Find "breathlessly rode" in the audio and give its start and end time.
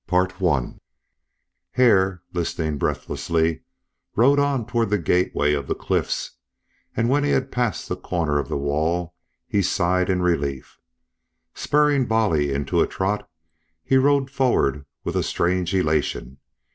2.79-4.39